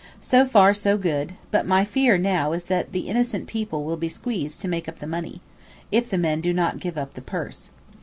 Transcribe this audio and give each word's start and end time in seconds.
So 0.19 0.47
far 0.47 0.73
so 0.73 0.97
good, 0.97 1.33
but 1.51 1.67
my 1.67 1.85
fear 1.85 2.17
now 2.17 2.53
is 2.53 2.63
that 2.63 2.87
innocent 2.91 3.45
people 3.45 3.83
will 3.83 3.97
be 3.97 4.09
squeezed 4.09 4.59
to 4.61 4.67
make 4.67 4.89
up 4.89 4.97
the 4.97 5.05
money, 5.05 5.41
if 5.91 6.09
the 6.09 6.17
men 6.17 6.41
do 6.41 6.53
not 6.53 6.79
give 6.79 6.97
up 6.97 7.13
the 7.13 7.21
purse. 7.21 7.69